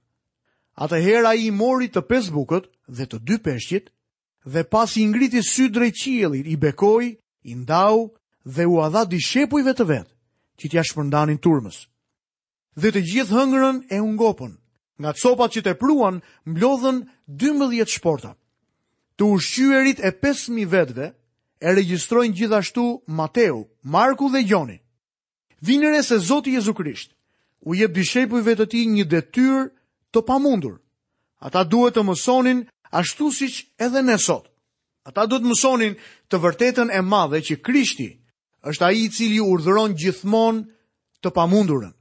Atëherë 0.83 1.29
ai 1.31 1.47
mori 1.63 1.87
të 1.93 2.01
pesbukët 2.11 2.67
bukët 2.67 2.95
dhe 2.97 3.05
të 3.07 3.17
dy 3.27 3.37
peshqit 3.45 3.85
dhe 4.53 4.63
pasi 4.73 4.99
i 5.03 5.07
ngriti 5.11 5.41
sy 5.51 5.69
drejt 5.75 5.95
qiellit, 6.03 6.45
i 6.53 6.57
bekoi, 6.63 7.07
i 7.49 7.53
ndau 7.61 7.97
dhe 8.55 8.63
u 8.73 8.89
dha 8.93 9.01
dishepujve 9.13 9.73
të 9.77 9.85
vet, 9.91 10.07
që 10.59 10.65
t'ja 10.69 10.83
shpërndanin 10.89 11.39
turmës. 11.45 11.77
Dhe 12.81 12.91
të 12.91 13.01
gjithë 13.09 13.35
hëngrën 13.37 13.77
e 13.91 13.97
ungopën. 14.07 14.53
Nga 15.01 15.11
copat 15.21 15.49
që 15.53 15.61
tepruan 15.69 16.15
mblodhen 16.51 16.97
12 17.39 17.87
shporta 17.95 18.35
të 19.17 19.27
ushqyërit 19.37 19.99
e 19.99 20.11
5.000 20.23 20.67
vetëve 20.73 21.07
e 21.63 21.73
registrojnë 21.77 22.33
gjithashtu 22.37 22.85
Mateu, 23.07 23.59
Marku 23.83 24.29
dhe 24.33 24.41
Joni. 24.49 24.79
Vinëre 25.63 26.01
se 26.03 26.17
Zotë 26.17 26.53
Jezu 26.57 26.73
Krisht 26.73 27.13
u 27.67 27.75
jep 27.75 27.93
dishepujve 27.95 28.55
të 28.59 28.65
ti 28.69 28.81
një 28.91 29.05
detyr 29.07 29.69
të 30.13 30.19
pamundur. 30.27 30.79
Ata 31.45 31.63
duhet 31.63 31.95
të 31.95 32.03
mësonin 32.03 32.63
ashtu 32.91 33.29
siq 33.31 33.67
edhe 33.79 34.17
sot. 34.17 34.49
Ata 35.05 35.25
duhet 35.27 35.45
mësonin 35.47 35.93
të 36.29 36.37
vërtetën 36.41 36.91
e 36.91 37.01
madhe 37.01 37.41
që 37.41 37.61
Krishti 37.61 38.09
është 38.63 38.85
aji 38.89 39.09
cili 39.11 39.39
urdhëron 39.43 39.95
gjithmon 39.99 40.65
të 41.21 41.29
pamundurën. 41.35 41.93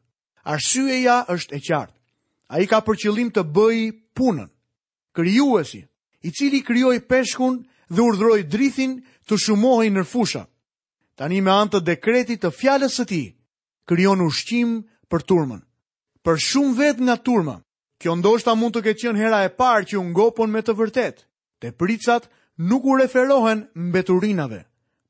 Arsyeja 0.45 1.25
është 1.29 1.55
e 1.57 1.61
qartë. 1.61 1.99
A 2.53 2.61
i 2.61 2.67
ka 2.67 2.83
përqëllim 2.87 3.31
të 3.33 3.43
bëj 3.55 3.79
punën. 4.17 4.49
Kryuesi 5.15 5.87
i 6.23 6.31
cili 6.31 6.63
krijoi 6.65 7.01
peshkun 7.01 7.65
dhe 7.91 8.03
urdhroi 8.03 8.43
drithin 8.47 9.01
të 9.29 9.39
shumohej 9.45 9.91
në 9.91 10.05
fusha. 10.07 10.45
Tani 11.19 11.41
me 11.41 11.51
anë 11.53 11.73
të 11.77 11.81
dekretit 11.91 12.43
të 12.43 12.51
fjalës 12.55 12.97
së 12.99 13.07
tij, 13.11 13.27
krijon 13.87 14.23
ushqim 14.25 14.83
për 15.13 15.25
turmën. 15.29 15.61
Për 16.25 16.39
shumë 16.41 16.77
vet 16.79 16.99
nga 17.01 17.17
turma. 17.17 17.57
Kjo 18.03 18.17
ndoshta 18.19 18.55
mund 18.59 18.75
të 18.75 18.81
ketë 18.83 19.01
qenë 19.03 19.23
hera 19.23 19.41
e 19.47 19.51
parë 19.57 19.85
që 19.91 19.97
u 19.99 20.03
ngopon 20.11 20.51
me 20.51 20.63
të 20.63 20.75
vërtetë. 20.79 21.23
Te 21.63 21.71
pricat 21.73 22.29
nuk 22.59 22.85
u 22.87 22.97
referohen 22.99 23.69
mbeturinave, 23.79 24.63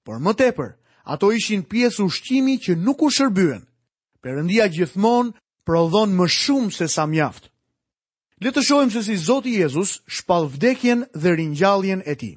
por 0.04 0.20
më 0.20 0.32
tepër 0.36 0.70
ato 1.12 1.30
ishin 1.32 1.62
pjesë 1.64 2.04
ushqimi 2.08 2.56
që 2.60 2.72
nuk 2.76 3.00
u 3.02 3.08
shërbyen. 3.12 3.62
Perëndia 4.20 4.66
gjithmonë 4.72 5.32
prodhon 5.64 6.12
më 6.16 6.26
shumë 6.28 6.68
se 6.76 6.88
sa 6.92 7.06
mjaft. 7.08 7.48
Le 8.42 8.50
të 8.50 8.62
shohim 8.66 8.88
se 8.90 9.02
si 9.06 9.14
Zoti 9.22 9.52
Jezus 9.54 10.00
shpall 10.10 10.48
vdekjen 10.50 11.04
dhe 11.14 11.30
ringjalljen 11.38 12.00
e 12.10 12.16
tij. 12.18 12.34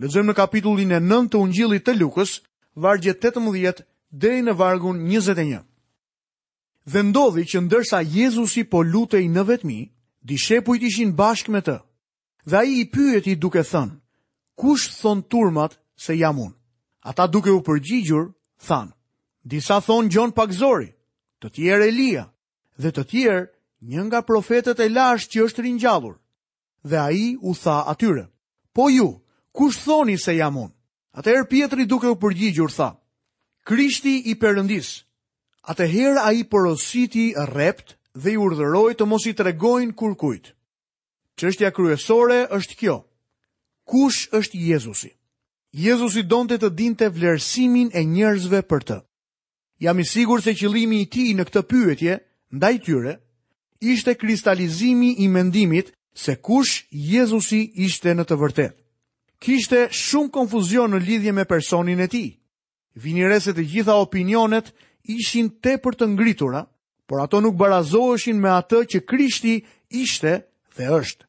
Lexojmë 0.00 0.30
në 0.30 0.34
kapitullin 0.38 0.92
e 0.96 1.00
9 1.04 1.26
të 1.28 1.40
Ungjillit 1.44 1.84
të 1.84 1.92
Lukës, 1.98 2.30
vargje 2.80 3.12
18 3.20 3.82
deri 4.22 4.40
në 4.46 4.54
vargun 4.56 4.96
21. 5.04 5.58
Dhe 6.88 7.02
ndodhi 7.04 7.44
që 7.50 7.60
ndërsa 7.66 8.00
Jezusi 8.00 8.64
po 8.64 8.80
lutej 8.82 9.26
në 9.28 9.42
vetmi, 9.50 9.80
dishepujt 10.24 10.82
ishin 10.88 11.12
bashkë 11.20 11.52
me 11.52 11.60
të. 11.66 11.76
Dhe 12.48 12.56
ai 12.62 12.70
i 12.80 12.88
pyeti 12.88 13.36
duke 13.36 13.60
thënë: 13.60 13.98
Kush 14.56 14.88
thon 15.02 15.20
turmat 15.22 15.76
se 16.00 16.16
jam 16.16 16.38
unë? 16.46 16.56
Ata 17.10 17.26
duke 17.28 17.50
u 17.52 17.60
përgjigjur, 17.66 18.30
thanë: 18.68 18.94
Disa 19.44 19.80
thon 19.84 20.08
Gjon 20.08 20.32
Pakzori, 20.32 20.88
të 21.40 21.52
tjerë 21.52 21.88
Elia, 21.92 22.24
dhe 22.80 22.88
të 22.90 23.04
tjerë 23.12 23.51
një 23.82 24.02
nga 24.06 24.20
profetët 24.22 24.78
e 24.78 24.86
lashtë 24.88 25.32
që 25.34 25.44
është 25.46 25.62
ringjallur. 25.66 26.14
Dhe 26.86 26.98
ai 26.98 27.22
u 27.40 27.52
tha 27.54 27.76
atyre: 27.92 28.24
"Po 28.74 28.88
ju, 28.90 29.08
kush 29.54 29.78
thoni 29.84 30.16
se 30.18 30.34
jam 30.38 30.56
unë?" 30.56 30.74
Atëherë 31.18 31.48
Pietri 31.50 31.84
duke 31.86 32.08
u 32.08 32.16
përgjigjur 32.16 32.70
tha: 32.76 32.88
"Krishti 33.66 34.16
i 34.30 34.34
Perëndis." 34.38 35.04
Atëherë 35.66 36.22
ai 36.28 36.44
porositi 36.50 37.32
rrept 37.36 37.98
dhe 38.22 38.30
i 38.32 38.36
urdhëroi 38.38 38.94
të 38.94 39.04
mos 39.06 39.26
i 39.26 39.32
tregojnë 39.32 39.92
kujtë. 39.98 40.52
Çështja 41.38 41.70
kryesore 41.70 42.46
është 42.56 42.74
kjo: 42.78 42.96
Kush 43.84 44.28
është 44.32 44.58
Jezusi? 44.62 45.10
Jezusi 45.72 46.22
donte 46.22 46.58
të 46.58 46.70
dinte 46.76 47.08
vlerësimin 47.08 47.90
e 47.94 48.02
njerëzve 48.04 48.62
për 48.62 48.82
të. 48.84 48.96
Jam 49.82 49.98
i 49.98 50.04
sigur 50.04 50.42
se 50.42 50.52
qëlimi 50.54 51.00
i 51.02 51.06
ti 51.10 51.34
në 51.34 51.44
këtë 51.48 51.62
pyetje, 51.70 52.12
ndaj 52.52 52.74
tyre, 52.84 53.14
ishte 53.82 54.14
kristalizimi 54.14 55.14
i 55.18 55.28
mendimit 55.28 55.92
se 56.14 56.36
kush 56.36 56.84
Jezusi 56.90 57.60
ishte 57.84 58.14
në 58.14 58.24
të 58.28 58.36
vërtet. 58.40 58.74
Kishte 59.42 59.88
shumë 59.90 60.30
konfuzion 60.30 60.92
në 60.94 61.00
lidhje 61.06 61.32
me 61.34 61.44
personin 61.50 62.00
e 62.00 62.06
ti. 62.08 62.24
Vinireset 62.94 63.58
e 63.58 63.64
gjitha 63.64 63.96
opinionet 63.98 64.70
ishin 65.10 65.50
te 65.62 65.78
për 65.82 65.96
të 65.98 66.06
ngritura, 66.12 66.62
por 67.08 67.22
ato 67.24 67.40
nuk 67.40 67.56
barazoheshin 67.58 68.38
me 68.40 68.50
atë 68.60 68.82
që 68.92 68.98
Krishti 69.10 69.54
ishte 69.90 70.34
dhe 70.76 70.86
është. 71.00 71.26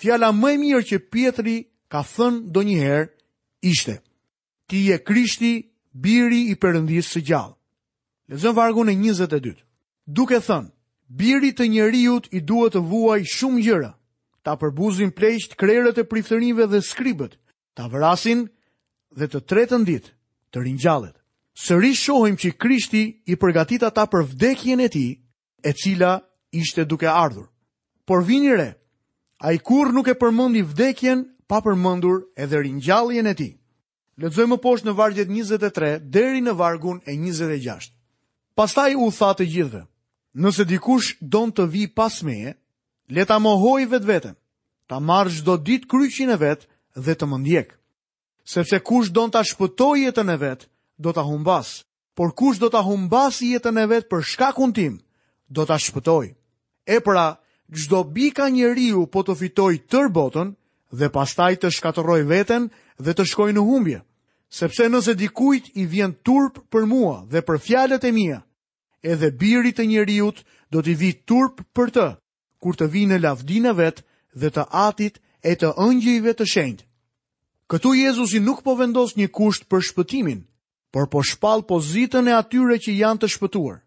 Fjala 0.00 0.30
më 0.32 0.48
e 0.54 0.60
mirë 0.62 0.82
që 0.92 0.98
Pietri 1.10 1.56
ka 1.90 2.00
thënë 2.06 2.52
do 2.54 2.62
njëherë 2.62 3.10
ishte. 3.70 3.96
Ti 4.70 4.78
je 4.88 4.96
Krishti, 5.08 5.52
biri 5.92 6.40
i 6.52 6.54
përëndisë 6.62 7.10
së 7.16 7.20
gjallë. 7.28 7.56
Në 8.30 8.52
vargun 8.54 8.88
e 8.88 8.94
22, 8.94 9.56
duke 10.06 10.38
thënë, 10.38 10.70
Biri 11.10 11.50
të 11.58 11.66
njeriut 11.74 12.28
i 12.30 12.40
duhet 12.46 12.72
të 12.76 12.80
vuaj 12.86 13.24
shumë 13.26 13.62
gjëra, 13.66 13.88
ta 14.46 14.52
përbuzin 14.54 15.10
pleqt 15.10 15.56
krerët 15.58 15.98
e 15.98 16.06
priftërinve 16.06 16.68
dhe 16.70 16.80
skribët, 16.86 17.34
ta 17.74 17.88
vrasin 17.90 18.44
dhe 19.18 19.26
të 19.26 19.40
tretën 19.50 19.82
dit 19.84 20.06
të 20.54 20.62
rinjallet. 20.64 21.16
Sëri 21.66 21.96
shohim 21.98 22.38
që 22.38 22.54
Krishti 22.62 23.02
i 23.26 23.34
përgatit 23.42 23.82
ata 23.82 24.06
për 24.06 24.22
vdekjen 24.30 24.80
e 24.86 24.88
ti, 24.88 25.08
e 25.66 25.72
cila 25.80 26.12
ishte 26.54 26.86
duke 26.86 27.10
ardhur. 27.10 27.50
Por 28.06 28.22
vinire, 28.22 28.78
a 29.42 29.50
i 29.52 29.58
kur 29.58 29.90
nuk 29.90 30.06
e 30.06 30.14
përmëndi 30.14 30.62
vdekjen 30.62 31.26
pa 31.50 31.58
përmëndur 31.60 32.22
edhe 32.38 32.62
rinjalljen 32.62 33.26
e 33.26 33.34
ti. 33.34 33.50
Ledzojmë 34.20 34.60
poshtë 34.62 34.86
në 34.88 34.96
vargjet 34.98 35.28
23 35.34 35.90
deri 36.14 36.40
në 36.40 36.54
vargun 36.54 37.02
e 37.02 37.18
26. 37.18 37.90
Pastaj 38.54 38.94
u 38.94 39.10
tha 39.10 39.34
të 39.38 39.46
gjithve, 39.50 39.82
Nëse 40.38 40.62
dikush 40.64 41.16
don 41.26 41.50
të 41.50 41.64
vi 41.72 41.88
pas 41.90 42.20
meje, 42.22 42.52
le 43.10 43.24
ta 43.26 43.38
mohoj 43.42 43.82
vetë 43.90 44.06
vetën, 44.06 44.34
ta 44.86 45.00
marrë 45.02 45.32
gjdo 45.40 45.56
dit 45.66 45.86
kryqin 45.90 46.30
e 46.30 46.36
vetë 46.38 46.68
dhe 47.04 47.14
të 47.18 47.26
mëndjek. 47.32 47.72
Sepse 48.52 48.78
kush 48.78 49.10
don 49.10 49.30
të 49.34 49.42
shpëtoj 49.50 49.96
jetën 50.04 50.28
e 50.30 50.36
vetë, 50.38 50.68
do 51.02 51.10
të 51.12 51.24
humbas, 51.26 51.72
por 52.14 52.30
kush 52.38 52.60
do 52.62 52.70
të 52.70 52.78
humbas 52.86 53.40
jetën 53.42 53.74
e 53.82 53.86
vetë 53.90 54.06
për 54.12 54.22
shka 54.30 54.52
kuntim, 54.54 55.00
do 55.50 55.66
të 55.66 55.78
shpëtoj. 55.88 56.28
E 56.86 57.00
pra, 57.06 57.26
gjdo 57.66 58.04
bika 58.14 58.46
njeriu 58.54 59.08
po 59.10 59.24
të 59.26 59.34
fitoj 59.40 59.80
tër 59.90 60.12
botën 60.14 60.54
dhe 60.98 61.08
pastaj 61.14 61.56
të 61.58 61.72
shkatoroj 61.74 62.20
vetën 62.30 62.70
dhe 63.04 63.12
të 63.18 63.26
shkoj 63.34 63.50
në 63.54 63.66
humbje, 63.66 63.98
sepse 64.62 64.86
nëse 64.90 65.16
dikujt 65.24 65.72
i 65.82 65.90
vjen 65.92 66.14
turp 66.26 66.62
për 66.70 66.86
mua 66.94 67.24
dhe 67.32 67.42
për 67.48 67.58
fjalet 67.66 68.04
e 68.10 68.14
mija, 68.18 68.40
edhe 69.02 69.30
biri 69.36 69.72
të 69.72 69.84
njeriut 69.88 70.42
do 70.70 70.82
t'i 70.82 70.94
vi 70.96 71.12
turp 71.24 71.60
për 71.74 71.90
të, 71.96 72.06
kur 72.60 72.76
të 72.76 72.86
vi 72.92 73.06
në 73.08 73.20
lavdina 73.22 73.72
vet 73.72 74.02
dhe 74.34 74.50
të 74.50 74.64
atit 74.70 75.20
e 75.42 75.54
të 75.56 75.72
ëngjive 75.80 76.34
të 76.38 76.46
shenjt. 76.52 76.84
Këtu 77.70 77.94
Jezusi 77.94 78.40
nuk 78.42 78.62
po 78.66 78.74
vendos 78.74 79.14
një 79.16 79.30
kusht 79.30 79.68
për 79.70 79.84
shpëtimin, 79.88 80.40
por 80.92 81.06
po 81.08 81.22
shpal 81.22 81.62
pozitën 81.66 82.28
e 82.28 82.34
atyre 82.34 82.80
që 82.82 82.96
janë 82.98 83.20
të 83.22 83.30
shpëtuar. 83.30 83.78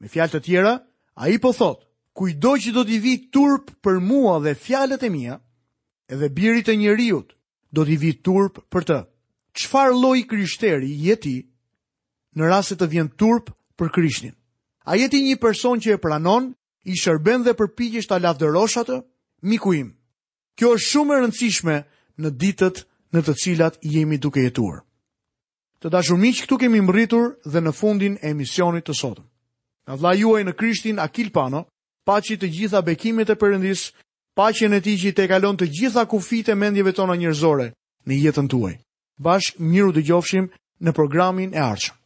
Me 0.00 0.08
fjalë 0.08 0.32
të 0.36 0.42
tjera, 0.44 0.74
a 1.16 1.28
i 1.32 1.38
po 1.40 1.52
thot, 1.56 1.86
kujdo 2.12 2.52
që 2.60 2.74
do 2.76 2.84
t'i 2.84 2.98
vi 3.00 3.14
turp 3.32 3.72
për 3.82 4.00
mua 4.04 4.36
dhe 4.44 4.52
fjalët 4.54 5.02
e 5.06 5.08
mija, 5.08 5.38
edhe 6.12 6.28
birit 6.28 6.68
e 6.68 6.76
njeriut 6.76 7.32
do 7.72 7.84
t'i 7.88 7.96
vi 7.96 8.12
turp 8.20 8.60
për 8.68 8.84
të. 8.88 8.98
Qfar 9.52 9.92
loj 9.96 10.20
krishteri 10.28 10.92
jeti 11.08 11.38
në 12.36 12.42
raset 12.48 12.80
të 12.80 12.88
vjen 12.88 13.08
turp 13.20 13.50
për 13.80 13.90
krishtin? 13.92 14.36
A 14.84 14.96
jeti 14.98 15.20
një 15.22 15.38
person 15.40 15.78
që 15.80 15.94
e 15.96 16.00
pranon, 16.02 16.50
i 16.90 16.96
shërben 16.98 17.44
dhe 17.46 17.52
përpikisht 17.58 18.10
a 18.12 18.18
atë? 18.18 18.96
miku 19.42 19.74
im. 19.74 19.94
Kjo 20.58 20.74
është 20.76 20.88
shumë 20.90 21.14
e 21.14 21.18
rëndësishme 21.22 21.76
në 22.22 22.30
ditët 22.42 22.82
në 23.14 23.22
të 23.22 23.32
cilat 23.42 23.78
jemi 23.82 24.18
duke 24.18 24.40
jetuar. 24.42 24.82
Të 25.80 25.90
dashur 25.90 26.18
miq, 26.18 26.42
këtu 26.44 26.58
kemi 26.62 26.80
mbërritur 26.80 27.34
dhe 27.46 27.60
në 27.62 27.72
fundin 27.74 28.18
e 28.22 28.30
emisionit 28.30 28.84
të 28.86 28.94
sotëm. 29.00 29.26
Në 29.88 29.96
dhla 29.98 30.12
juaj 30.14 30.42
në 30.46 30.52
Krishtin 30.54 30.98
Akil 31.02 31.30
Pano, 31.34 31.64
paçi 32.06 32.36
të 32.38 32.50
gjitha 32.54 32.82
bekimet 32.86 33.30
e 33.30 33.34
Perëndis, 33.40 33.82
paqen 34.38 34.74
e 34.74 34.80
tij 34.80 34.96
që 35.02 35.10
të 35.16 35.26
kalon 35.32 35.58
të 35.58 35.66
gjitha 35.74 36.04
kufit 36.10 36.52
e 36.54 36.54
mendjeve 36.54 36.92
tona 36.94 37.16
njerëzore 37.18 37.72
në 38.06 38.20
jetën 38.22 38.50
tuaj. 38.50 38.74
Bashk 39.18 39.58
miru 39.58 39.90
dëgjofshim 39.96 40.50
në 40.84 40.90
programin 40.94 41.54
e 41.54 41.58
ardhshëm. 41.70 42.01